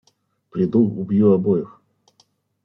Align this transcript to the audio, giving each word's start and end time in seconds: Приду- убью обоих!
Приду- 0.49 0.81
убью 1.01 1.31
обоих! 1.35 1.79